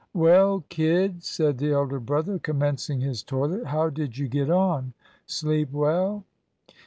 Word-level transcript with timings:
"Well, 0.15 0.63
kid," 0.69 1.23
said 1.23 1.59
the 1.59 1.73
elder 1.73 1.99
brother, 1.99 2.39
commencing 2.39 3.01
his 3.01 3.21
toilet, 3.21 3.67
"how 3.67 3.91
did 3.91 4.17
you 4.17 4.27
get 4.27 4.49
on? 4.49 4.93
Sleep 5.27 5.71
well?" 5.71 6.25